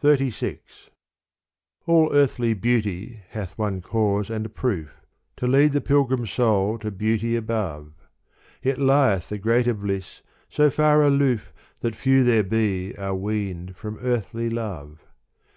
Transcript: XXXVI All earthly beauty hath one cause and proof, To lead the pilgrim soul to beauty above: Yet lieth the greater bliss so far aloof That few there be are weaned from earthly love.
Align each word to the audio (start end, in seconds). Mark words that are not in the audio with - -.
XXXVI 0.00 0.60
All 1.84 2.08
earthly 2.14 2.54
beauty 2.54 3.24
hath 3.30 3.58
one 3.58 3.82
cause 3.82 4.30
and 4.30 4.54
proof, 4.54 5.00
To 5.38 5.48
lead 5.48 5.72
the 5.72 5.80
pilgrim 5.80 6.24
soul 6.24 6.78
to 6.78 6.92
beauty 6.92 7.34
above: 7.34 7.92
Yet 8.62 8.78
lieth 8.78 9.28
the 9.28 9.38
greater 9.38 9.74
bliss 9.74 10.22
so 10.48 10.70
far 10.70 11.02
aloof 11.02 11.52
That 11.80 11.96
few 11.96 12.22
there 12.22 12.44
be 12.44 12.96
are 12.96 13.16
weaned 13.16 13.74
from 13.76 13.98
earthly 14.02 14.50
love. 14.50 15.00